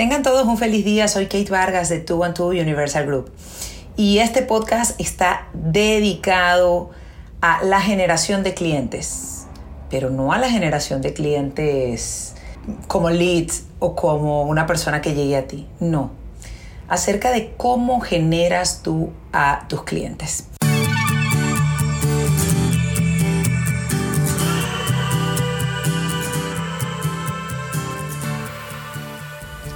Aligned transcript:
Tengan 0.00 0.22
todos 0.22 0.46
un 0.46 0.56
feliz 0.56 0.82
día. 0.82 1.08
Soy 1.08 1.26
Kate 1.26 1.50
Vargas 1.50 1.90
de 1.90 1.98
Two 1.98 2.24
and 2.24 2.34
Two 2.34 2.52
Universal 2.52 3.04
Group. 3.04 3.30
Y 3.98 4.20
este 4.20 4.40
podcast 4.40 4.98
está 4.98 5.48
dedicado 5.52 6.88
a 7.42 7.62
la 7.64 7.82
generación 7.82 8.42
de 8.42 8.54
clientes, 8.54 9.46
pero 9.90 10.08
no 10.08 10.32
a 10.32 10.38
la 10.38 10.48
generación 10.48 11.02
de 11.02 11.12
clientes 11.12 12.34
como 12.86 13.10
leads 13.10 13.64
o 13.78 13.94
como 13.94 14.44
una 14.44 14.66
persona 14.66 15.02
que 15.02 15.12
llegue 15.12 15.36
a 15.36 15.46
ti. 15.46 15.68
No. 15.80 16.12
Acerca 16.88 17.30
de 17.30 17.52
cómo 17.58 18.00
generas 18.00 18.80
tú 18.82 19.12
a 19.34 19.66
tus 19.68 19.82
clientes. 19.82 20.46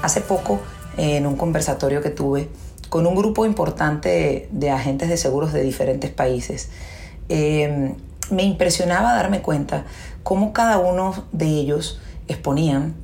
Hace 0.04 0.20
poco 0.20 0.60
en 0.96 1.26
un 1.26 1.36
conversatorio 1.36 2.02
que 2.02 2.10
tuve 2.10 2.48
con 2.88 3.06
un 3.06 3.16
grupo 3.16 3.44
importante 3.44 4.48
de, 4.52 4.70
agentes 4.70 5.08
de 5.08 5.16
seguros 5.16 5.52
de 5.52 5.62
diferentes 5.62 6.10
países. 6.10 6.68
Eh, 7.28 7.94
me 8.30 8.42
impresionaba 8.44 9.14
darme 9.14 9.42
cuenta 9.42 9.84
cómo 10.22 10.52
cada 10.52 10.78
uno 10.78 11.24
de 11.32 11.46
ellos 11.46 11.98
exponían 12.28 12.94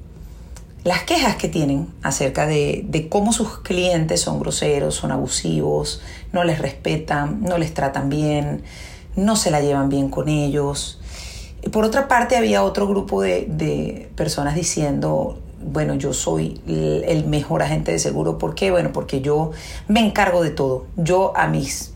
las 0.84 1.02
quejas 1.02 1.36
que 1.36 1.48
tienen 1.48 1.88
acerca 2.02 2.46
de, 2.46 3.08
cómo 3.10 3.32
sus 3.32 3.58
clientes 3.58 4.20
son 4.20 4.38
groseros, 4.40 4.94
son 4.94 5.12
abusivos, 5.12 6.00
no 6.32 6.44
les 6.44 6.58
respetan, 6.58 7.42
no 7.42 7.58
les 7.58 7.74
tratan 7.74 8.08
bien, 8.08 8.62
no 9.16 9.36
se 9.36 9.50
la 9.50 9.60
llevan 9.60 9.88
bien 9.88 10.08
con 10.08 10.28
ellos. 10.28 11.00
Por 11.72 11.84
otra 11.84 12.08
parte, 12.08 12.36
había 12.36 12.62
otro 12.62 12.86
grupo 12.86 13.20
de 13.22 14.08
personas 14.14 14.54
diciendo 14.54 15.38
bueno, 15.60 15.94
yo 15.94 16.12
soy 16.12 16.60
el 16.66 17.26
mejor 17.26 17.62
agente 17.62 17.92
de 17.92 17.98
seguro. 17.98 18.38
¿Por 18.38 18.54
qué? 18.54 18.70
Bueno, 18.70 18.92
porque 18.92 19.20
yo 19.20 19.52
me 19.88 20.00
encargo 20.00 20.42
de 20.42 20.50
todo. 20.50 20.86
Yo 20.96 21.32
a 21.36 21.46
mis 21.46 21.92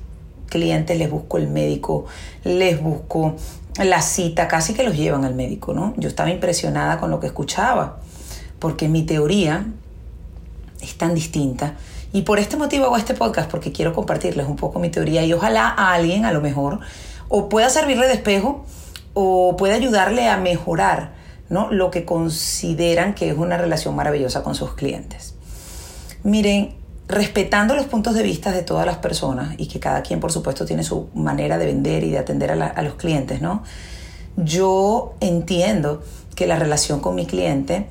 clientes 0.49 0.99
les 0.99 1.11
busco 1.11 1.39
el 1.39 1.49
médico, 1.49 2.05
les 2.45 2.81
busco 2.81 3.37
la 3.83 4.03
cita, 4.03 4.47
casi 4.47 4.75
que 4.75 4.85
los 4.85 4.97
llevan 4.97 5.25
al 5.25 5.35
médico, 5.35 5.73
¿no? 5.75 5.95
Yo 5.97 6.09
estaba 6.09 6.31
impresionada 6.31 7.01
con 7.01 7.11
lo 7.11 7.19
que 7.19 7.27
escuchaba, 7.27 7.99
porque 8.59 8.89
mi 8.89 9.03
teoría 9.03 9.67
es 10.81 10.97
tan 10.97 11.15
distinta. 11.15 11.75
Y 12.13 12.23
por 12.23 12.39
este 12.39 12.57
motivo 12.57 12.85
hago 12.85 12.97
este 12.97 13.15
podcast, 13.15 13.51
porque 13.51 13.73
quiero 13.73 13.93
compartirles 13.93 14.47
un 14.47 14.57
poco 14.57 14.79
mi 14.79 14.91
teoría 14.91 15.25
y 15.25 15.33
ojalá 15.33 15.69
a 15.69 15.95
alguien, 15.95 16.25
a 16.25 16.33
lo 16.33 16.41
mejor, 16.41 16.81
o 17.29 17.49
pueda 17.49 17.69
servirle 17.71 18.07
de 18.07 18.15
espejo 18.15 18.65
o 19.15 19.57
pueda 19.57 19.75
ayudarle 19.75 20.29
a 20.29 20.37
mejorar 20.37 21.24
¿no? 21.49 21.71
lo 21.71 21.91
que 21.91 22.05
consideran 22.05 23.15
que 23.15 23.29
es 23.31 23.37
una 23.37 23.57
relación 23.57 23.95
maravillosa 23.95 24.43
con 24.43 24.55
sus 24.55 24.75
clientes. 24.75 25.35
Miren, 26.23 26.75
respetando 27.07 27.75
los 27.75 27.87
puntos 27.87 28.15
de 28.15 28.23
vista 28.23 28.51
de 28.51 28.63
todas 28.63 28.87
las 28.87 28.97
personas 28.97 29.55
y 29.59 29.67
que 29.67 29.79
cada 29.79 30.03
quien 30.03 30.21
por 30.21 30.33
supuesto 30.33 30.65
tiene 30.65 30.83
su 30.83 31.09
manera 31.15 31.59
de 31.59 31.67
vender 31.67 32.03
y 32.05 32.11
de 32.11 32.19
atender 32.19 32.51
a, 32.51 32.83
los 32.83 32.95
clientes, 32.95 33.43
¿no? 33.43 33.63
Yo 34.37 35.15
entiendo 35.21 36.03
que 36.35 36.47
la 36.47 36.59
relación 36.59 37.01
con 37.01 37.15
mi 37.15 37.27
cliente, 37.27 37.87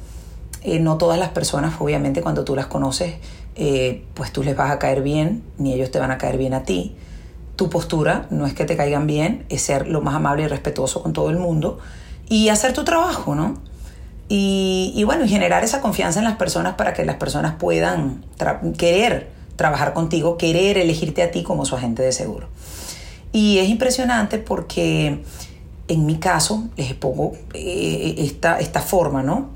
eh, 0.63 0.79
no 0.79 0.97
todas 0.97 1.19
las 1.19 1.29
personas, 1.29 1.75
obviamente 1.79 2.21
cuando 2.21 2.43
tú 2.43 2.55
las 2.55 2.65
conoces, 2.65 3.15
eh, 3.55 4.03
pues 4.15 4.33
tú 4.33 4.43
les 4.43 4.57
vas 4.57 4.71
a 4.71 4.79
caer 4.79 5.03
bien, 5.03 5.43
ni 5.57 5.73
ellos 5.73 5.91
te 5.91 5.99
van 5.99 6.11
a 6.11 6.17
caer 6.17 6.37
bien 6.37 6.53
a 6.53 6.63
ti. 6.63 6.95
Tu 7.55 7.69
postura 7.69 8.25
no 8.31 8.47
es 8.47 8.55
que 8.55 8.65
te 8.65 8.75
caigan 8.75 9.05
bien, 9.05 9.45
es 9.49 9.61
ser 9.61 9.87
lo 9.87 10.01
más 10.01 10.15
amable 10.15 10.43
y 10.43 10.47
respetuoso 10.47 11.03
con 11.03 11.13
todo 11.13 11.29
el 11.29 11.37
mundo 11.37 11.79
y 12.33 12.49
hacer 12.49 12.73
tu 12.73 12.83
trabajo, 12.83 13.35
¿no? 13.35 13.61
Y, 14.27 15.03
bueno, 15.05 15.23
y 15.23 15.29
generar 15.29 15.63
esa 15.63 15.81
confianza 15.81 16.17
en 16.17 16.25
las 16.25 16.35
personas 16.35 16.73
para 16.73 16.95
que 16.95 17.05
las 17.05 17.17
personas 17.17 17.57
puedan 17.59 18.25
querer 18.75 19.29
trabajar 19.55 19.93
contigo, 19.93 20.35
querer 20.35 20.79
elegirte 20.79 21.21
a 21.21 21.29
ti 21.29 21.43
como 21.43 21.63
su 21.63 21.75
agente 21.75 22.01
de 22.01 22.11
seguro. 22.11 22.47
Y 23.31 23.59
es 23.59 23.69
impresionante 23.69 24.39
porque 24.39 25.23
en 25.87 26.05
mi 26.07 26.15
caso 26.15 26.63
les 26.75 26.95
pongo 26.95 27.33
eh, 27.53 28.15
esta, 28.17 28.59
esta 28.59 28.81
forma, 28.81 29.21
¿no? 29.21 29.49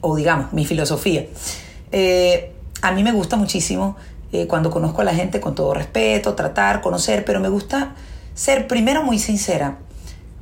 O 0.00 0.16
digamos, 0.16 0.54
mi 0.54 0.64
filosofía. 0.64 1.26
Eh, 1.92 2.54
a 2.80 2.92
mí 2.92 3.02
me 3.02 3.12
gusta 3.12 3.36
muchísimo 3.36 3.96
eh, 4.32 4.46
cuando 4.46 4.70
conozco 4.70 5.02
a 5.02 5.04
la 5.04 5.14
gente 5.14 5.38
con 5.38 5.54
todo 5.54 5.74
respeto, 5.74 6.34
tratar, 6.34 6.80
conocer, 6.80 7.26
pero 7.26 7.40
me 7.40 7.50
gusta 7.50 7.94
ser 8.34 8.66
primero 8.66 9.02
muy 9.02 9.18
sincera 9.18 9.76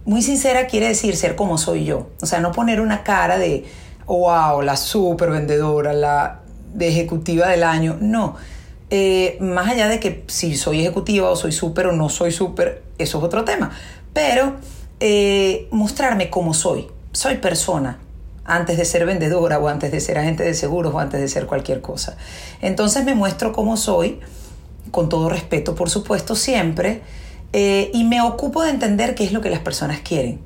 muy 0.06 0.22
sincera 0.22 0.66
quiere 0.66 0.88
decir 0.88 1.16
ser 1.16 1.36
como 1.36 1.58
soy 1.58 1.84
yo. 1.84 2.08
O 2.22 2.26
sea, 2.26 2.40
no 2.40 2.52
poner 2.52 2.80
una 2.80 3.02
cara 3.02 3.38
de, 3.38 3.66
wow, 4.06 4.62
la 4.62 4.76
super 4.76 5.30
vendedora, 5.30 5.92
la 5.92 6.40
de 6.72 6.88
ejecutiva 6.88 7.48
del 7.48 7.64
año. 7.64 7.98
No. 8.00 8.36
Eh, 8.88 9.36
más 9.40 9.68
allá 9.68 9.88
de 9.88 9.98
que 9.98 10.24
si 10.28 10.56
soy 10.56 10.80
ejecutiva 10.80 11.28
o 11.28 11.34
soy 11.34 11.50
súper 11.50 11.88
o 11.88 11.92
no 11.92 12.08
soy 12.08 12.30
súper, 12.30 12.82
eso 12.98 13.18
es 13.18 13.24
otro 13.24 13.44
tema. 13.44 13.72
Pero 14.12 14.54
eh, 15.00 15.68
mostrarme 15.72 16.30
como 16.30 16.54
soy. 16.54 16.86
Soy 17.12 17.36
persona 17.36 17.98
antes 18.44 18.78
de 18.78 18.84
ser 18.84 19.06
vendedora 19.06 19.58
o 19.58 19.66
antes 19.66 19.90
de 19.90 20.00
ser 20.00 20.18
agente 20.18 20.44
de 20.44 20.54
seguros 20.54 20.94
o 20.94 21.00
antes 21.00 21.20
de 21.20 21.26
ser 21.26 21.46
cualquier 21.46 21.80
cosa. 21.80 22.16
Entonces 22.60 23.04
me 23.04 23.16
muestro 23.16 23.52
como 23.52 23.76
soy, 23.76 24.20
con 24.92 25.08
todo 25.08 25.28
respeto, 25.28 25.74
por 25.74 25.90
supuesto, 25.90 26.36
siempre 26.36 27.02
eh, 27.52 27.90
y 27.94 28.04
me 28.04 28.20
ocupo 28.20 28.62
de 28.62 28.70
entender 28.70 29.14
qué 29.14 29.24
es 29.24 29.32
lo 29.32 29.40
que 29.40 29.50
las 29.50 29.60
personas 29.60 30.00
quieren, 30.00 30.40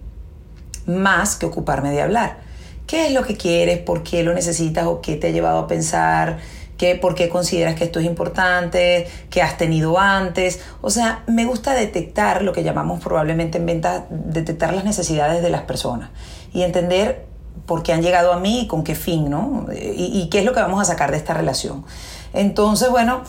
más 0.87 1.37
que 1.37 1.47
ocuparme 1.47 1.91
de 1.91 2.03
hablar. 2.03 2.38
¿Qué 2.87 3.06
es 3.06 3.12
lo 3.12 3.22
que 3.22 3.37
quieres? 3.37 3.78
¿Por 3.78 4.03
qué 4.03 4.22
lo 4.22 4.34
necesitas? 4.34 4.87
¿O 4.87 5.00
qué 5.00 5.16
te 5.16 5.28
ha 5.28 5.31
llevado 5.31 5.61
a 5.61 5.66
pensar? 5.66 6.38
¿Qué, 6.77 6.97
¿Por 6.97 7.15
qué 7.15 7.28
consideras 7.28 7.75
que 7.75 7.84
esto 7.84 8.00
es 8.00 8.06
importante? 8.06 9.06
¿Qué 9.28 9.43
has 9.43 9.56
tenido 9.56 9.99
antes? 9.99 10.61
O 10.81 10.91
sea, 10.91 11.22
me 11.27 11.44
gusta 11.44 11.75
detectar 11.75 12.43
lo 12.43 12.53
que 12.53 12.65
llamamos 12.65 13.00
probablemente 13.00 13.59
en 13.59 13.67
venta, 13.67 14.06
detectar 14.11 14.72
las 14.72 14.84
necesidades 14.84 15.43
de 15.43 15.50
las 15.50 15.62
personas 15.62 16.11
y 16.53 16.62
entender 16.62 17.27
por 17.67 17.82
qué 17.82 17.93
han 17.93 18.03
llegado 18.03 18.32
a 18.32 18.41
mí 18.41 18.62
y 18.62 18.67
con 18.67 18.82
qué 18.82 18.94
fin, 18.94 19.31
¿no? 19.31 19.67
y 19.72 20.28
qué 20.31 20.41
es 20.41 20.44
lo 20.44 20.53
que 20.53 20.61
vamos 20.61 20.81
a 20.81 20.84
sacar 20.84 21.12
de 21.12 21.19
esta 21.19 21.34
relación. 21.34 21.84
Entonces, 22.32 22.91
bueno, 22.91 23.22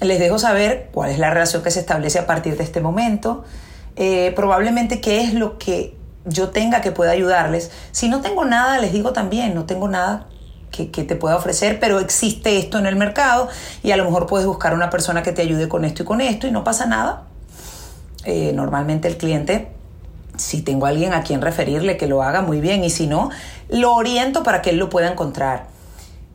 les 0.00 0.18
dejo 0.18 0.38
saber 0.38 0.88
cuál 0.92 1.10
es 1.10 1.18
la 1.18 1.30
relación 1.30 1.62
que 1.62 1.70
se 1.70 1.80
establece 1.80 2.18
a 2.18 2.26
partir 2.26 2.56
de 2.56 2.64
este 2.64 2.80
momento, 2.80 3.44
eh, 3.96 4.32
probablemente 4.36 5.00
qué 5.00 5.22
es 5.22 5.34
lo 5.34 5.58
que 5.58 5.96
yo 6.24 6.50
tenga 6.50 6.80
que 6.80 6.92
pueda 6.92 7.10
ayudarles. 7.10 7.70
Si 7.90 8.08
no 8.08 8.20
tengo 8.20 8.44
nada, 8.44 8.78
les 8.78 8.92
digo 8.92 9.12
también, 9.12 9.54
no 9.54 9.64
tengo 9.64 9.88
nada 9.88 10.26
que, 10.70 10.86
te 10.86 11.16
pueda 11.16 11.36
ofrecer, 11.36 11.80
pero 11.80 11.98
existe 11.98 12.58
esto 12.58 12.78
en 12.78 12.86
el 12.86 12.94
mercado 12.94 13.48
y 13.82 13.90
a 13.90 13.96
lo 13.96 14.04
mejor 14.04 14.26
puedes 14.26 14.46
buscar 14.46 14.74
una 14.74 14.90
persona 14.90 15.22
que 15.22 15.32
te 15.32 15.42
ayude 15.42 15.68
con 15.68 15.84
esto 15.84 16.02
y 16.02 16.06
con 16.06 16.20
esto 16.20 16.46
y 16.46 16.52
no 16.52 16.62
pasa 16.62 16.86
nada. 16.86 17.24
Eh, 18.24 18.52
normalmente 18.54 19.08
el 19.08 19.16
cliente, 19.16 19.72
si 20.36 20.62
tengo 20.62 20.86
alguien 20.86 21.14
a 21.14 21.22
quien 21.22 21.40
referirle 21.40 21.96
que 21.96 22.06
lo 22.06 22.22
haga 22.22 22.42
muy 22.42 22.60
bien 22.60 22.84
y 22.84 22.90
si 22.90 23.06
no, 23.06 23.30
lo 23.68 23.94
oriento 23.94 24.42
para 24.42 24.62
que 24.62 24.70
él 24.70 24.76
lo 24.76 24.88
pueda 24.88 25.10
encontrar. 25.10 25.66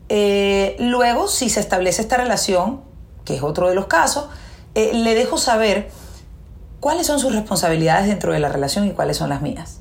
Eh, 0.08 0.76
luego, 0.78 1.28
si 1.28 1.48
se 1.48 1.60
establece 1.60 2.02
esta 2.02 2.16
relación, 2.18 2.82
que 3.24 3.36
es 3.36 3.42
otro 3.42 3.68
de 3.68 3.74
los 3.74 3.86
casos, 3.86 4.28
eh, 4.74 4.92
le 4.94 5.14
dejo 5.14 5.38
saber 5.38 5.90
cuáles 6.80 7.06
son 7.06 7.20
sus 7.20 7.34
responsabilidades 7.34 8.06
dentro 8.06 8.32
de 8.32 8.40
la 8.40 8.48
relación 8.48 8.86
y 8.86 8.90
cuáles 8.90 9.16
son 9.16 9.30
las 9.30 9.42
mías. 9.42 9.80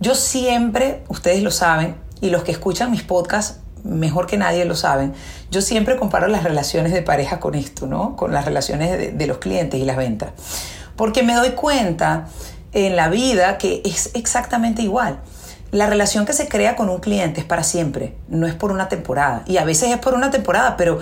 Yo 0.00 0.14
siempre, 0.14 1.04
ustedes 1.08 1.42
lo 1.42 1.50
saben, 1.50 1.96
y 2.20 2.30
los 2.30 2.42
que 2.42 2.52
escuchan 2.52 2.90
mis 2.90 3.02
podcasts 3.02 3.60
mejor 3.84 4.26
que 4.26 4.36
nadie 4.36 4.64
lo 4.64 4.76
saben, 4.76 5.14
yo 5.50 5.62
siempre 5.62 5.96
comparo 5.96 6.26
las 6.28 6.42
relaciones 6.42 6.92
de 6.92 7.02
pareja 7.02 7.40
con 7.40 7.54
esto, 7.54 7.86
¿no? 7.86 8.16
Con 8.16 8.32
las 8.32 8.44
relaciones 8.44 8.90
de, 8.90 9.12
de 9.12 9.26
los 9.26 9.38
clientes 9.38 9.80
y 9.80 9.84
las 9.84 9.96
ventas. 9.96 10.30
Porque 10.96 11.22
me 11.22 11.34
doy 11.34 11.50
cuenta 11.50 12.28
en 12.72 12.96
la 12.96 13.08
vida 13.08 13.58
que 13.58 13.82
es 13.84 14.10
exactamente 14.14 14.82
igual. 14.82 15.20
La 15.72 15.86
relación 15.86 16.26
que 16.26 16.32
se 16.32 16.48
crea 16.48 16.74
con 16.74 16.88
un 16.88 16.98
cliente 16.98 17.40
es 17.40 17.46
para 17.46 17.62
siempre, 17.62 18.16
no 18.28 18.46
es 18.46 18.54
por 18.54 18.72
una 18.72 18.88
temporada. 18.88 19.42
Y 19.46 19.58
a 19.58 19.64
veces 19.64 19.90
es 19.90 19.98
por 19.98 20.14
una 20.14 20.30
temporada, 20.30 20.76
pero 20.76 20.98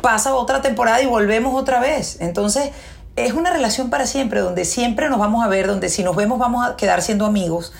pasa 0.00 0.34
otra 0.34 0.62
temporada 0.62 1.02
y 1.02 1.06
volvemos 1.06 1.54
otra 1.60 1.80
vez. 1.80 2.16
Entonces, 2.20 2.70
es 3.16 3.34
una 3.34 3.52
relación 3.52 3.90
para 3.90 4.06
siempre, 4.06 4.40
donde 4.40 4.64
siempre 4.64 5.10
nos 5.10 5.18
vamos 5.18 5.44
a 5.44 5.48
ver, 5.48 5.66
donde 5.66 5.88
si 5.88 6.02
nos 6.02 6.16
vemos 6.16 6.38
vamos 6.38 6.66
a 6.66 6.76
quedar 6.76 7.02
siendo 7.02 7.26
amigos, 7.26 7.72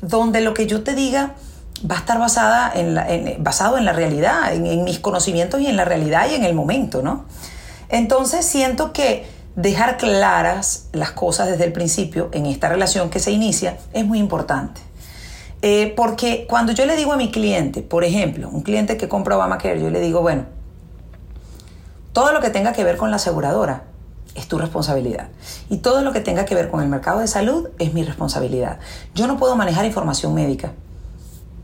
donde 0.00 0.40
lo 0.40 0.54
que 0.54 0.66
yo 0.66 0.82
te 0.82 0.94
diga 0.94 1.34
va 1.88 1.96
a 1.96 1.98
estar 1.98 2.18
basada 2.18 2.72
en 2.74 3.42
basado 3.42 3.78
en 3.78 3.84
la 3.84 3.92
realidad, 3.92 4.52
en, 4.52 4.84
mis 4.84 4.98
conocimientos 4.98 5.60
y 5.60 5.66
en 5.66 5.76
la 5.76 5.84
realidad 5.84 6.28
y 6.30 6.34
en 6.34 6.44
el 6.44 6.54
momento, 6.54 7.02
¿no? 7.02 7.24
Entonces 7.88 8.44
siento 8.44 8.92
que 8.92 9.26
dejar 9.56 9.96
claras 9.96 10.88
las 10.92 11.12
cosas 11.12 11.48
desde 11.48 11.64
el 11.64 11.72
principio 11.72 12.28
en 12.32 12.46
esta 12.46 12.68
relación 12.68 13.10
que 13.10 13.18
se 13.18 13.30
inicia 13.30 13.78
es 13.92 14.04
muy 14.04 14.18
importante. 14.18 14.80
Eh, 15.62 15.92
porque 15.96 16.46
cuando 16.48 16.72
yo 16.72 16.86
le 16.86 16.96
digo 16.96 17.12
a 17.12 17.16
mi 17.16 17.30
cliente, 17.30 17.82
por 17.82 18.04
ejemplo, 18.04 18.48
un 18.48 18.62
cliente 18.62 18.96
que 18.96 19.08
compra 19.08 19.36
Obamacare, 19.36 19.80
yo 19.80 19.90
le 19.90 20.00
digo, 20.00 20.22
bueno, 20.22 20.46
todo 22.12 22.32
lo 22.32 22.40
que 22.40 22.50
tenga 22.50 22.72
que 22.72 22.82
ver 22.82 22.96
con 22.96 23.10
la 23.10 23.16
aseguradora 23.16 23.84
es 24.34 24.48
tu 24.48 24.58
responsabilidad. 24.58 25.28
Y 25.68 25.78
todo 25.78 26.02
lo 26.02 26.12
que 26.12 26.20
tenga 26.20 26.44
que 26.44 26.54
ver 26.54 26.70
con 26.70 26.80
el 26.80 26.88
mercado 26.88 27.20
de 27.20 27.26
salud 27.26 27.68
es 27.78 27.92
mi 27.92 28.04
responsabilidad. 28.04 28.78
Yo 29.14 29.26
no 29.26 29.36
puedo 29.36 29.56
manejar 29.56 29.84
información 29.84 30.34
médica. 30.34 30.72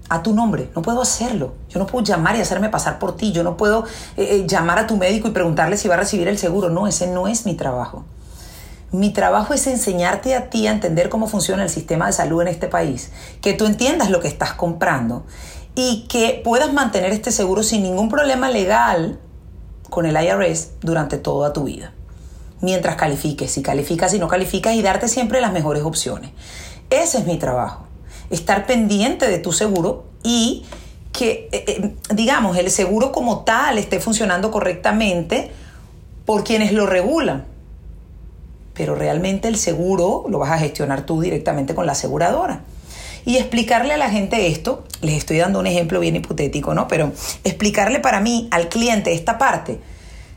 a 0.08 0.22
tu 0.22 0.32
nombre. 0.32 0.70
No 0.76 0.82
puedo 0.82 1.02
hacerlo. 1.02 1.54
Yo 1.68 1.80
no 1.80 1.86
puedo 1.86 2.04
llamar 2.04 2.36
y 2.36 2.40
hacerme 2.40 2.68
pasar 2.68 3.00
por 3.00 3.16
ti. 3.16 3.32
Yo 3.32 3.42
no 3.42 3.56
puedo 3.56 3.84
eh, 4.16 4.28
eh, 4.30 4.46
llamar 4.46 4.78
a 4.78 4.86
tu 4.86 4.96
médico 4.96 5.26
y 5.26 5.32
preguntarle 5.32 5.76
si 5.76 5.88
va 5.88 5.94
a 5.94 5.98
recibir 5.98 6.28
el 6.28 6.38
seguro. 6.38 6.70
No, 6.70 6.86
ese 6.86 7.08
no 7.08 7.26
es 7.26 7.44
mi 7.44 7.54
trabajo. 7.54 8.04
Mi 8.92 9.12
trabajo 9.12 9.52
es 9.52 9.66
enseñarte 9.66 10.34
a 10.34 10.48
ti 10.48 10.66
a 10.66 10.72
entender 10.72 11.08
cómo 11.08 11.26
funciona 11.26 11.62
el 11.62 11.70
sistema 11.70 12.06
de 12.06 12.12
salud 12.12 12.42
en 12.42 12.48
este 12.48 12.68
país, 12.68 13.10
que 13.42 13.52
tú 13.52 13.66
entiendas 13.66 14.10
lo 14.10 14.20
que 14.20 14.28
estás 14.28 14.52
comprando 14.52 15.24
y 15.74 16.06
que 16.08 16.40
puedas 16.44 16.72
mantener 16.72 17.12
este 17.12 17.32
seguro 17.32 17.62
sin 17.62 17.82
ningún 17.82 18.08
problema 18.08 18.48
legal 18.48 19.18
con 19.90 20.06
el 20.06 20.16
IRS 20.16 20.70
durante 20.80 21.18
toda 21.18 21.52
tu 21.52 21.64
vida. 21.64 21.92
Mientras 22.60 22.96
califiques, 22.96 23.50
si 23.50 23.62
calificas, 23.62 24.14
y 24.14 24.18
no 24.18 24.28
calificas 24.28 24.74
y 24.74 24.82
darte 24.82 25.08
siempre 25.08 25.40
las 25.40 25.52
mejores 25.52 25.82
opciones. 25.82 26.30
Ese 26.88 27.18
es 27.18 27.26
mi 27.26 27.38
trabajo 27.38 27.86
estar 28.30 28.66
pendiente 28.66 29.28
de 29.28 29.38
tu 29.38 29.52
seguro 29.52 30.04
y 30.22 30.64
que, 31.12 31.48
eh, 31.52 31.64
eh, 31.66 31.94
digamos, 32.14 32.56
el 32.56 32.70
seguro 32.70 33.12
como 33.12 33.44
tal 33.44 33.78
esté 33.78 34.00
funcionando 34.00 34.50
correctamente 34.50 35.50
por 36.24 36.44
quienes 36.44 36.72
lo 36.72 36.86
regulan. 36.86 37.44
Pero 38.76 38.94
realmente 38.94 39.48
el 39.48 39.56
seguro 39.56 40.24
lo 40.28 40.38
vas 40.38 40.50
a 40.50 40.58
gestionar 40.58 41.06
tú 41.06 41.20
directamente 41.20 41.74
con 41.74 41.86
la 41.86 41.92
aseguradora. 41.92 42.60
Y 43.24 43.38
explicarle 43.38 43.94
a 43.94 43.96
la 43.96 44.10
gente 44.10 44.46
esto, 44.46 44.84
les 45.00 45.16
estoy 45.16 45.38
dando 45.38 45.58
un 45.58 45.66
ejemplo 45.66 45.98
bien 45.98 46.14
hipotético, 46.14 46.74
¿no? 46.74 46.86
Pero 46.86 47.12
explicarle 47.42 47.98
para 47.98 48.20
mí, 48.20 48.48
al 48.52 48.68
cliente, 48.68 49.12
esta 49.12 49.38
parte 49.38 49.80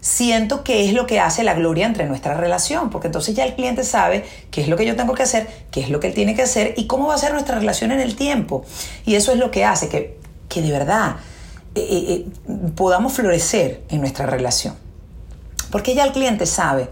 siento 0.02 0.64
que 0.64 0.88
es 0.88 0.94
lo 0.94 1.06
que 1.06 1.20
hace 1.20 1.44
la 1.44 1.54
gloria 1.54 1.86
entre 1.86 2.08
nuestra 2.08 2.34
relación, 2.34 2.90
porque 2.90 3.08
entonces 3.08 3.36
ya 3.36 3.46
el 3.46 3.56
cliente 3.56 3.84
sabe 3.84 4.24
qué 4.50 4.62
es 4.62 4.68
lo 4.68 4.78
que 4.78 4.86
yo 4.86 4.96
tengo 4.96 5.14
que 5.14 5.24
hacer, 5.24 5.48
qué 5.72 5.82
es 5.82 5.90
lo 5.90 6.00
que 6.00 6.08
él 6.08 6.14
tiene 6.14 6.36
que 6.36 6.42
hacer 6.42 6.74
y 6.78 6.88
cómo 6.88 7.08
va 7.08 7.16
a 7.16 7.18
ser 7.18 7.34
nuestra 7.34 7.60
relación 7.60 7.92
en 7.92 8.00
el 8.00 8.16
tiempo. 8.16 8.64
Y 9.06 9.16
eso 9.16 9.32
es 9.32 9.38
lo 9.38 9.52
que 9.52 9.66
hace 9.66 9.90
que, 9.90 10.18
que 10.48 10.62
de 10.62 10.72
verdad 10.72 11.18
eh, 11.76 11.82
eh, 11.82 12.26
eh, 12.48 12.54
podamos 12.76 13.14
florecer 13.14 13.84
en 13.90 14.02
nuestra 14.02 14.26
relación. 14.26 14.76
Porque 15.72 15.94
ya 15.94 16.04
el 16.04 16.12
cliente 16.12 16.46
sabe 16.46 16.88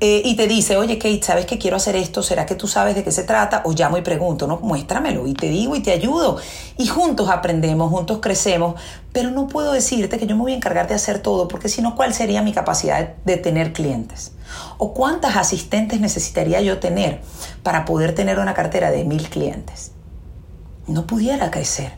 eh, 0.00 0.22
y 0.24 0.34
te 0.34 0.48
dice, 0.48 0.76
oye 0.76 0.98
Kate, 0.98 1.22
¿sabes 1.22 1.46
que 1.46 1.56
quiero 1.56 1.76
hacer 1.76 1.94
esto? 1.94 2.22
¿Será 2.22 2.46
que 2.46 2.56
tú 2.56 2.66
sabes 2.66 2.96
de 2.96 3.04
qué 3.04 3.12
se 3.12 3.22
trata? 3.22 3.62
O 3.64 3.72
llamo 3.72 3.96
y 3.96 4.02
pregunto, 4.02 4.46
no, 4.48 4.58
muéstramelo 4.58 5.26
y 5.26 5.34
te 5.34 5.48
digo 5.48 5.76
y 5.76 5.80
te 5.80 5.92
ayudo. 5.92 6.36
Y 6.76 6.88
juntos 6.88 7.28
aprendemos, 7.30 7.90
juntos 7.90 8.18
crecemos, 8.20 8.74
pero 9.12 9.30
no 9.30 9.46
puedo 9.46 9.72
decirte 9.72 10.18
que 10.18 10.26
yo 10.26 10.34
me 10.34 10.42
voy 10.42 10.52
a 10.52 10.56
encargar 10.56 10.88
de 10.88 10.94
hacer 10.94 11.20
todo, 11.20 11.46
porque 11.46 11.68
si 11.68 11.80
no, 11.80 11.94
¿cuál 11.94 12.12
sería 12.12 12.42
mi 12.42 12.52
capacidad 12.52 13.14
de 13.24 13.36
tener 13.36 13.72
clientes? 13.72 14.32
¿O 14.78 14.94
cuántas 14.94 15.36
asistentes 15.36 16.00
necesitaría 16.00 16.60
yo 16.60 16.80
tener 16.80 17.20
para 17.62 17.84
poder 17.84 18.14
tener 18.14 18.40
una 18.40 18.52
cartera 18.52 18.90
de 18.90 19.04
mil 19.04 19.28
clientes? 19.30 19.92
No 20.88 21.06
pudiera 21.06 21.52
crecer, 21.52 21.92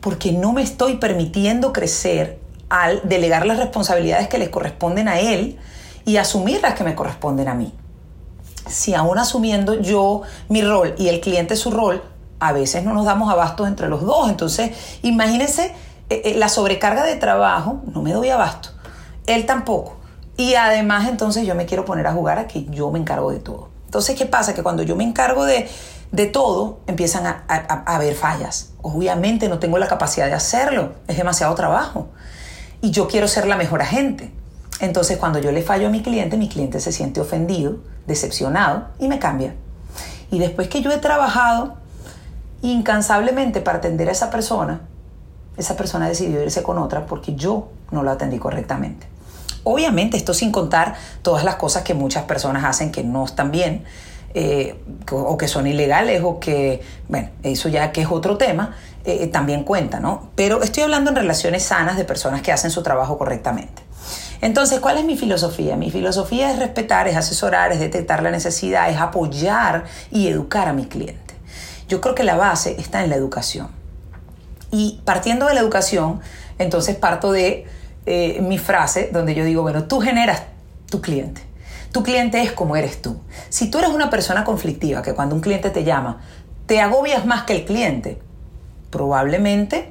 porque 0.00 0.32
no 0.32 0.52
me 0.52 0.62
estoy 0.62 0.96
permitiendo 0.96 1.72
crecer 1.72 2.40
al 2.68 3.00
delegar 3.04 3.46
las 3.46 3.58
responsabilidades 3.58 4.26
que 4.26 4.38
les 4.38 4.48
corresponden 4.48 5.06
a 5.06 5.20
él 5.20 5.58
y 6.04 6.16
asumir 6.16 6.60
las 6.62 6.74
que 6.74 6.84
me 6.84 6.94
corresponden 6.94 7.48
a 7.48 7.54
mí. 7.54 7.72
Si 8.68 8.94
aún 8.94 9.18
asumiendo 9.18 9.74
yo 9.74 10.22
mi 10.48 10.62
rol 10.62 10.94
y 10.98 11.08
el 11.08 11.20
cliente 11.20 11.56
su 11.56 11.70
rol, 11.70 12.02
a 12.40 12.52
veces 12.52 12.84
no 12.84 12.92
nos 12.94 13.04
damos 13.04 13.30
abasto 13.30 13.66
entre 13.66 13.88
los 13.88 14.02
dos. 14.02 14.28
Entonces, 14.28 14.70
imagínense 15.02 15.74
eh, 16.10 16.22
eh, 16.24 16.34
la 16.36 16.48
sobrecarga 16.48 17.04
de 17.04 17.16
trabajo, 17.16 17.82
no 17.92 18.02
me 18.02 18.12
doy 18.12 18.30
abasto. 18.30 18.70
Él 19.26 19.46
tampoco. 19.46 19.96
Y 20.36 20.54
además 20.54 21.08
entonces 21.08 21.46
yo 21.46 21.54
me 21.54 21.66
quiero 21.66 21.84
poner 21.84 22.06
a 22.06 22.12
jugar 22.12 22.38
a 22.38 22.46
que 22.46 22.64
yo 22.66 22.90
me 22.90 22.98
encargo 22.98 23.30
de 23.30 23.38
todo. 23.38 23.68
Entonces, 23.86 24.16
¿qué 24.16 24.26
pasa? 24.26 24.54
Que 24.54 24.62
cuando 24.62 24.82
yo 24.82 24.96
me 24.96 25.04
encargo 25.04 25.44
de, 25.44 25.68
de 26.10 26.26
todo, 26.26 26.80
empiezan 26.86 27.26
a, 27.26 27.44
a 27.48 27.94
haber 27.94 28.14
fallas. 28.14 28.72
Obviamente 28.82 29.48
no 29.48 29.60
tengo 29.60 29.78
la 29.78 29.86
capacidad 29.86 30.26
de 30.26 30.34
hacerlo, 30.34 30.94
es 31.06 31.16
demasiado 31.16 31.54
trabajo. 31.54 32.08
Y 32.80 32.90
yo 32.90 33.06
quiero 33.06 33.28
ser 33.28 33.46
la 33.46 33.56
mejor 33.56 33.80
agente. 33.80 34.32
Entonces 34.80 35.18
cuando 35.18 35.38
yo 35.38 35.52
le 35.52 35.62
fallo 35.62 35.86
a 35.86 35.90
mi 35.90 36.02
cliente, 36.02 36.36
mi 36.36 36.48
cliente 36.48 36.80
se 36.80 36.92
siente 36.92 37.20
ofendido, 37.20 37.76
decepcionado 38.06 38.88
y 38.98 39.08
me 39.08 39.18
cambia. 39.18 39.54
Y 40.30 40.38
después 40.38 40.68
que 40.68 40.82
yo 40.82 40.90
he 40.90 40.98
trabajado 40.98 41.74
incansablemente 42.62 43.60
para 43.60 43.78
atender 43.78 44.08
a 44.08 44.12
esa 44.12 44.30
persona, 44.30 44.80
esa 45.56 45.76
persona 45.76 46.08
decidió 46.08 46.42
irse 46.42 46.62
con 46.62 46.78
otra 46.78 47.06
porque 47.06 47.34
yo 47.34 47.68
no 47.90 48.02
lo 48.02 48.10
atendí 48.10 48.38
correctamente. 48.38 49.06
Obviamente 49.62 50.16
esto 50.16 50.34
sin 50.34 50.50
contar 50.50 50.94
todas 51.22 51.44
las 51.44 51.56
cosas 51.56 51.84
que 51.84 51.94
muchas 51.94 52.24
personas 52.24 52.64
hacen 52.64 52.90
que 52.90 53.04
no 53.04 53.24
están 53.24 53.50
bien, 53.50 53.84
eh, 54.34 54.74
o 55.12 55.38
que 55.38 55.46
son 55.46 55.68
ilegales, 55.68 56.20
o 56.24 56.40
que, 56.40 56.82
bueno, 57.08 57.28
eso 57.44 57.68
ya 57.68 57.92
que 57.92 58.02
es 58.02 58.08
otro 58.10 58.36
tema, 58.36 58.74
eh, 59.04 59.28
también 59.28 59.62
cuenta, 59.62 60.00
¿no? 60.00 60.30
Pero 60.34 60.62
estoy 60.64 60.82
hablando 60.82 61.10
en 61.10 61.16
relaciones 61.16 61.62
sanas 61.62 61.96
de 61.96 62.04
personas 62.04 62.42
que 62.42 62.50
hacen 62.50 62.72
su 62.72 62.82
trabajo 62.82 63.16
correctamente. 63.16 63.83
Entonces, 64.44 64.78
¿cuál 64.80 64.98
es 64.98 65.06
mi 65.06 65.16
filosofía? 65.16 65.74
Mi 65.74 65.90
filosofía 65.90 66.50
es 66.50 66.58
respetar, 66.58 67.08
es 67.08 67.16
asesorar, 67.16 67.72
es 67.72 67.80
detectar 67.80 68.22
la 68.22 68.30
necesidad, 68.30 68.90
es 68.90 68.98
apoyar 68.98 69.84
y 70.10 70.28
educar 70.28 70.68
a 70.68 70.74
mi 70.74 70.84
cliente. 70.84 71.34
Yo 71.88 72.02
creo 72.02 72.14
que 72.14 72.24
la 72.24 72.36
base 72.36 72.76
está 72.78 73.02
en 73.02 73.08
la 73.08 73.16
educación. 73.16 73.68
Y 74.70 75.00
partiendo 75.06 75.46
de 75.46 75.54
la 75.54 75.60
educación, 75.60 76.20
entonces 76.58 76.94
parto 76.94 77.32
de 77.32 77.64
eh, 78.04 78.38
mi 78.42 78.58
frase 78.58 79.08
donde 79.10 79.34
yo 79.34 79.46
digo, 79.46 79.62
bueno, 79.62 79.84
tú 79.84 80.00
generas 80.00 80.42
tu 80.90 81.00
cliente. 81.00 81.40
Tu 81.90 82.02
cliente 82.02 82.42
es 82.42 82.52
como 82.52 82.76
eres 82.76 83.00
tú. 83.00 83.16
Si 83.48 83.70
tú 83.70 83.78
eres 83.78 83.92
una 83.92 84.10
persona 84.10 84.44
conflictiva, 84.44 85.00
que 85.00 85.14
cuando 85.14 85.34
un 85.34 85.40
cliente 85.40 85.70
te 85.70 85.84
llama, 85.84 86.20
te 86.66 86.82
agobias 86.82 87.24
más 87.24 87.44
que 87.44 87.54
el 87.54 87.64
cliente, 87.64 88.20
probablemente 88.90 89.90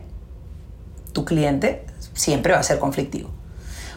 tu 1.11 1.25
cliente 1.25 1.87
siempre 2.13 2.53
va 2.53 2.59
a 2.59 2.63
ser 2.63 2.77
conflictivo 2.77 3.31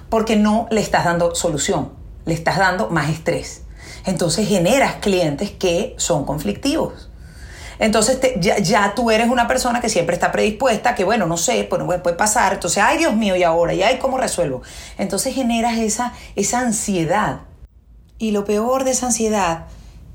porque 0.09 0.37
no 0.37 0.67
le 0.71 0.81
estás 0.81 1.05
dando 1.05 1.35
solución, 1.35 1.93
le 2.25 2.35
estás 2.35 2.59
dando 2.59 2.89
más 2.91 3.11
estrés. 3.11 3.63
Entonces 4.05 4.49
generas 4.49 4.97
clientes 4.97 5.51
que 5.51 5.95
son 5.99 6.25
conflictivos. 6.25 7.11
Entonces 7.79 8.19
ya, 8.41 8.95
tú 8.95 9.11
eres 9.11 9.29
una 9.29 9.47
persona 9.47 9.81
que 9.81 9.89
siempre 9.89 10.15
está 10.15 10.33
predispuesta, 10.33 10.95
que 10.95 11.05
bueno, 11.05 11.27
no 11.27 11.37
sé, 11.37 11.65
pues 11.69 11.83
puede 12.01 12.17
pasar. 12.17 12.55
Entonces, 12.55 12.83
ay 12.83 12.99
Dios 12.99 13.15
mío, 13.15 13.37
y 13.37 13.43
ahora, 13.43 13.75
y 13.75 13.83
ay, 13.83 13.99
¿cómo 13.99 14.17
resuelvo? 14.17 14.63
Entonces 14.97 15.35
generas 15.35 15.77
esa, 15.79 16.15
esa 16.37 16.61
ansiedad. 16.61 17.41
Y 18.19 18.31
lo 18.31 18.47
peor 18.47 18.85
de 18.85 18.93
esa 18.93 19.07
ansiedad 19.07 19.67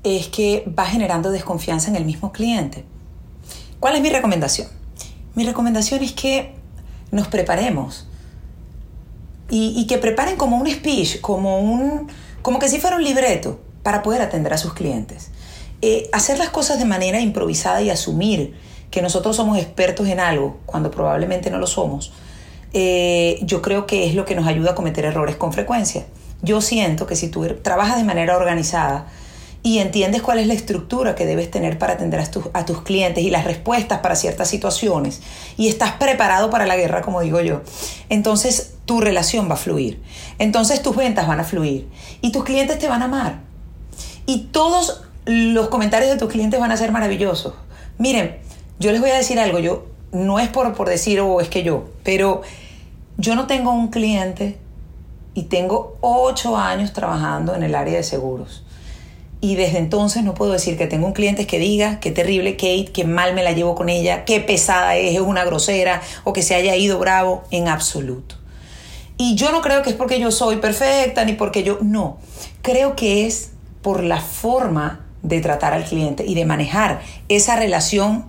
es 0.02 0.26
que 0.26 0.64
va 0.76 0.86
generando 0.86 1.30
desconfianza 1.30 1.88
en 1.88 1.96
el 1.96 2.04
mismo 2.04 2.32
cliente. 2.32 2.84
¿Cuál 3.78 3.94
es 3.94 4.02
mi 4.02 4.10
recomendación? 4.10 4.68
Mi 5.34 5.44
recomendación 5.44 6.02
es 6.02 6.12
que 6.12 6.54
nos 7.12 7.28
preparemos 7.28 8.08
y, 9.54 9.86
que 9.86 9.98
preparen 9.98 10.36
como 10.36 10.56
un 10.56 10.66
speech, 10.66 11.20
como, 11.20 11.60
un, 11.60 12.08
como 12.40 12.58
que 12.58 12.70
si 12.70 12.80
fuera 12.80 12.96
un 12.96 13.04
libreto 13.04 13.60
para 13.82 14.02
poder 14.02 14.22
atender 14.22 14.54
a 14.54 14.56
sus 14.56 14.72
clientes. 14.72 15.30
Eh, 15.82 16.08
hacer 16.12 16.38
las 16.38 16.48
cosas 16.48 16.78
de 16.78 16.86
manera 16.86 17.20
improvisada 17.20 17.82
y 17.82 17.90
asumir 17.90 18.54
que 18.90 19.02
nosotros 19.02 19.36
somos 19.36 19.58
expertos 19.58 20.08
en 20.08 20.20
algo 20.20 20.56
cuando 20.64 20.90
probablemente 20.90 21.50
no 21.50 21.58
lo 21.58 21.66
somos, 21.66 22.14
eh, 22.72 23.40
yo 23.42 23.60
creo 23.60 23.86
que 23.86 24.06
es 24.06 24.14
lo 24.14 24.24
que 24.24 24.34
nos 24.34 24.46
ayuda 24.46 24.70
a 24.70 24.74
cometer 24.74 25.04
errores 25.04 25.36
con 25.36 25.52
frecuencia. 25.52 26.06
Yo 26.40 26.62
siento 26.62 27.06
que 27.06 27.14
si 27.14 27.28
tú 27.28 27.46
trabajas 27.62 27.98
de 27.98 28.04
manera 28.04 28.38
organizada, 28.38 29.06
y 29.62 29.78
entiendes 29.78 30.22
cuál 30.22 30.40
es 30.40 30.46
la 30.48 30.54
estructura 30.54 31.14
que 31.14 31.24
debes 31.24 31.50
tener 31.50 31.78
para 31.78 31.92
atender 31.92 32.20
a 32.20 32.64
tus, 32.64 32.82
clientes 32.82 33.22
y 33.22 33.30
las 33.30 33.44
respuestas 33.44 34.00
para 34.00 34.16
ciertas 34.16 34.48
situaciones 34.48 35.20
y 35.56 35.68
estás 35.68 35.92
preparado 35.92 36.50
para 36.50 36.66
la 36.66 36.76
guerra, 36.76 37.02
como 37.02 37.20
digo 37.20 37.40
yo, 37.40 37.62
entonces 38.08 38.74
tu 38.92 39.00
relación 39.00 39.48
va 39.48 39.54
a 39.54 39.56
fluir. 39.56 40.02
Entonces 40.38 40.82
tus 40.82 40.94
ventas 40.94 41.26
van 41.26 41.40
a 41.40 41.44
fluir 41.44 41.88
y 42.20 42.30
tus 42.30 42.44
clientes 42.44 42.78
te 42.78 42.88
van 42.88 43.00
a 43.00 43.06
amar. 43.06 43.40
Y 44.26 44.48
todos 44.52 45.00
los 45.24 45.68
comentarios 45.68 46.10
de 46.10 46.18
tus 46.18 46.30
clientes 46.30 46.60
van 46.60 46.70
a 46.72 46.76
ser 46.76 46.92
maravillosos. 46.92 47.54
Miren, 47.96 48.36
yo 48.78 48.92
les 48.92 49.00
voy 49.00 49.08
a 49.08 49.16
decir 49.16 49.40
algo, 49.40 49.60
yo 49.60 49.86
no 50.12 50.40
es 50.40 50.50
por, 50.50 50.74
por 50.74 50.90
decir 50.90 51.20
o 51.20 51.26
oh, 51.32 51.40
es 51.40 51.48
que 51.48 51.62
yo, 51.62 51.84
pero 52.04 52.42
yo 53.16 53.34
no 53.34 53.46
tengo 53.46 53.72
un 53.72 53.88
cliente 53.88 54.58
y 55.32 55.44
tengo 55.44 55.96
ocho 56.02 56.58
años 56.58 56.92
trabajando 56.92 57.54
en 57.54 57.62
el 57.62 57.74
área 57.74 57.96
de 57.96 58.02
seguros 58.02 58.62
y 59.40 59.54
desde 59.54 59.78
entonces 59.78 60.22
no 60.22 60.34
puedo 60.34 60.52
decir 60.52 60.76
que 60.76 60.86
tengo 60.86 61.06
un 61.06 61.14
cliente 61.14 61.46
que 61.46 61.58
diga 61.58 61.98
qué 61.98 62.10
terrible 62.10 62.56
Kate, 62.56 62.90
qué 62.92 63.04
mal 63.04 63.32
me 63.32 63.42
la 63.42 63.52
llevo 63.52 63.74
con 63.74 63.88
ella, 63.88 64.26
qué 64.26 64.40
pesada 64.40 64.96
es, 64.96 65.14
es 65.14 65.20
una 65.20 65.46
grosera 65.46 66.02
o 66.24 66.34
que 66.34 66.42
se 66.42 66.54
haya 66.54 66.76
ido 66.76 66.98
bravo 66.98 67.42
en 67.50 67.68
absoluto. 67.68 68.41
Y 69.22 69.36
yo 69.36 69.52
no 69.52 69.62
creo 69.62 69.84
que 69.84 69.90
es 69.90 69.94
porque 69.94 70.18
yo 70.18 70.32
soy 70.32 70.56
perfecta 70.56 71.24
ni 71.24 71.34
porque 71.34 71.62
yo 71.62 71.78
no. 71.80 72.18
Creo 72.60 72.96
que 72.96 73.24
es 73.24 73.52
por 73.80 74.02
la 74.02 74.20
forma 74.20 75.06
de 75.22 75.40
tratar 75.40 75.74
al 75.74 75.84
cliente 75.84 76.24
y 76.26 76.34
de 76.34 76.44
manejar 76.44 77.00
esa 77.28 77.54
relación 77.54 78.24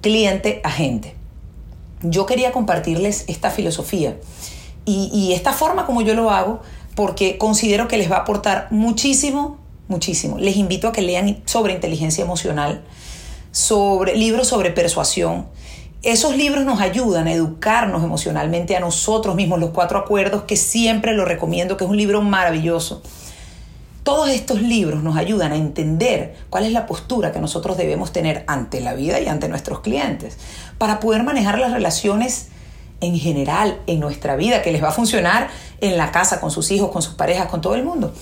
cliente-agente. 0.00 1.14
Yo 2.00 2.24
quería 2.24 2.52
compartirles 2.52 3.24
esta 3.26 3.50
filosofía 3.50 4.16
y, 4.86 5.34
esta 5.34 5.52
forma 5.52 5.84
como 5.84 6.00
yo 6.00 6.14
lo 6.14 6.30
hago 6.30 6.62
porque 6.94 7.36
considero 7.36 7.86
que 7.86 7.98
les 7.98 8.10
va 8.10 8.16
a 8.16 8.20
aportar 8.20 8.68
muchísimo 8.70 9.58
muchísimo. 9.88 10.38
Les 10.38 10.56
invito 10.56 10.88
a 10.88 10.92
que 10.92 11.02
lean 11.02 11.42
sobre 11.44 11.74
inteligencia 11.74 12.24
emocional, 12.24 12.82
sobre 13.52 14.16
libros 14.16 14.48
sobre 14.48 14.70
persuasión 14.70 15.48
esos 16.04 16.36
libros 16.36 16.64
nos 16.64 16.80
ayudan 16.80 17.26
a 17.26 17.32
educarnos 17.32 18.04
emocionalmente 18.04 18.76
a 18.76 18.80
nosotros 18.80 19.34
mismos, 19.34 19.58
los 19.58 19.70
cuatro 19.70 19.98
acuerdos, 19.98 20.42
que 20.42 20.56
siempre 20.56 21.14
lo 21.14 21.24
recomiendo, 21.24 21.76
que 21.76 21.84
es 21.84 21.90
un 21.90 21.96
libro 21.96 22.20
maravilloso. 22.20 23.02
Todos 24.02 24.28
estos 24.28 24.60
libros 24.60 25.02
nos 25.02 25.16
ayudan 25.16 25.52
a 25.52 25.56
entender 25.56 26.36
cuál 26.50 26.66
es 26.66 26.72
la 26.72 26.84
postura 26.84 27.32
que 27.32 27.40
nosotros 27.40 27.78
debemos 27.78 28.12
tener 28.12 28.44
ante 28.48 28.82
la 28.82 28.92
vida 28.92 29.18
y 29.18 29.28
ante 29.28 29.48
nuestros 29.48 29.80
clientes 29.80 30.36
para 30.76 31.00
poder 31.00 31.22
manejar 31.22 31.58
las 31.58 31.72
relaciones 31.72 32.48
en 33.00 33.18
general 33.18 33.80
en 33.86 34.00
nuestra 34.00 34.36
vida, 34.36 34.60
que 34.60 34.72
les 34.72 34.82
va 34.82 34.88
a 34.88 34.92
funcionar 34.92 35.48
en 35.80 35.96
la 35.96 36.12
casa, 36.12 36.38
con 36.38 36.50
sus 36.50 36.70
hijos, 36.70 36.90
con 36.90 37.00
sus 37.00 37.14
parejas, 37.14 37.48
con 37.48 37.62
todo 37.62 37.76
el 37.76 37.82
mundo, 37.82 38.12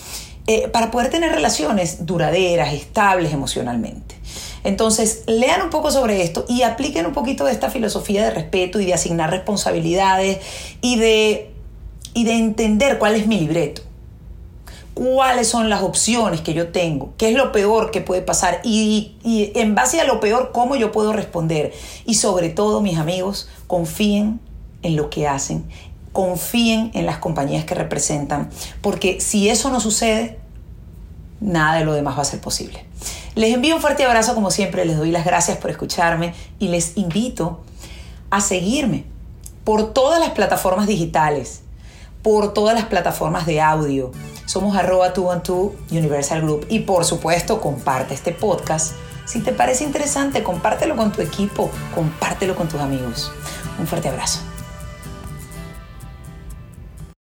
eh, 0.46 0.68
para 0.68 0.92
poder 0.92 1.10
tener 1.10 1.32
relaciones 1.32 2.06
duraderas, 2.06 2.72
estables 2.72 3.32
emocionalmente. 3.32 4.14
Entonces, 4.64 5.24
lean 5.26 5.62
un 5.62 5.70
poco 5.70 5.90
sobre 5.90 6.22
esto 6.22 6.44
y 6.48 6.62
apliquen 6.62 7.06
un 7.06 7.12
poquito 7.12 7.44
de 7.44 7.52
esta 7.52 7.70
filosofía 7.70 8.24
de 8.24 8.30
respeto 8.30 8.80
y 8.80 8.86
de 8.86 8.94
asignar 8.94 9.30
responsabilidades 9.30 10.38
y 10.80 10.96
de, 10.96 11.50
y 12.14 12.24
de 12.24 12.32
entender 12.32 12.98
cuál 12.98 13.14
es 13.16 13.26
mi 13.26 13.40
libreto 13.40 13.82
cuáles 14.94 15.48
son 15.48 15.70
las 15.70 15.82
opciones 15.82 16.40
que 16.42 16.54
yo 16.54 16.68
tengo, 16.68 17.14
qué 17.16 17.30
es 17.30 17.36
lo 17.36 17.52
peor 17.52 17.90
que 17.90 18.00
puede 18.00 18.22
pasar 18.22 18.60
y, 18.62 19.16
y, 19.22 19.52
en 19.54 19.74
base 19.74 20.00
a 20.00 20.04
lo 20.04 20.20
peor, 20.20 20.50
cómo 20.52 20.76
yo 20.76 20.92
puedo 20.92 21.12
responder. 21.12 21.72
Y 22.04 22.14
sobre 22.14 22.50
todo, 22.50 22.80
mis 22.82 22.98
amigos, 22.98 23.48
confíen 23.66 24.40
en 24.82 24.96
lo 24.96 25.08
que 25.08 25.26
hacen, 25.26 25.64
confíen 26.12 26.90
en 26.94 27.06
las 27.06 27.18
compañías 27.18 27.64
que 27.64 27.74
representan, 27.74 28.50
porque 28.82 29.20
si 29.20 29.48
eso 29.48 29.70
no 29.70 29.80
sucede, 29.80 30.38
nada 31.40 31.78
de 31.78 31.84
lo 31.84 31.94
demás 31.94 32.16
va 32.18 32.22
a 32.22 32.26
ser 32.26 32.40
posible. 32.40 32.84
Les 33.34 33.54
envío 33.54 33.76
un 33.76 33.80
fuerte 33.80 34.04
abrazo 34.04 34.34
como 34.34 34.50
siempre, 34.50 34.84
les 34.84 34.98
doy 34.98 35.10
las 35.10 35.24
gracias 35.24 35.56
por 35.56 35.70
escucharme 35.70 36.34
y 36.58 36.68
les 36.68 36.98
invito 36.98 37.60
a 38.28 38.42
seguirme 38.42 39.04
por 39.64 39.94
todas 39.94 40.20
las 40.20 40.30
plataformas 40.30 40.86
digitales, 40.86 41.62
por 42.22 42.52
todas 42.52 42.74
las 42.74 42.84
plataformas 42.84 43.46
de 43.46 43.62
audio. 43.62 44.12
Somos 44.44 44.76
arroba 44.76 45.10
212 45.10 45.98
Universal 45.98 46.42
Group 46.42 46.66
y 46.68 46.80
por 46.80 47.06
supuesto 47.06 47.58
comparte 47.58 48.12
este 48.12 48.32
podcast. 48.32 48.92
Si 49.24 49.40
te 49.40 49.52
parece 49.52 49.84
interesante, 49.84 50.42
compártelo 50.42 50.94
con 50.94 51.10
tu 51.10 51.22
equipo, 51.22 51.70
compártelo 51.94 52.54
con 52.54 52.68
tus 52.68 52.80
amigos. 52.80 53.32
Un 53.78 53.86
fuerte 53.86 54.10
abrazo. 54.10 54.40